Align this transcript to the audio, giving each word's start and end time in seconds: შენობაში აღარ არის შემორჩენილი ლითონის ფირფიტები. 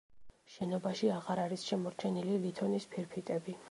შენობაში 0.53 1.11
აღარ 1.17 1.43
არის 1.45 1.69
შემორჩენილი 1.69 2.43
ლითონის 2.49 2.93
ფირფიტები. 2.97 3.59